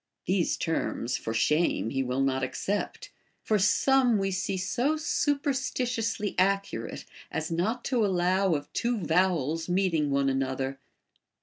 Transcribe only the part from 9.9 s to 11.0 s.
one another.